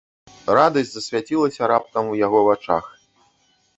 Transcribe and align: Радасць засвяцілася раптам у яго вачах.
Радасць 0.59 0.93
засвяцілася 0.93 1.69
раптам 1.73 2.03
у 2.15 2.21
яго 2.25 2.39
вачах. 2.51 2.85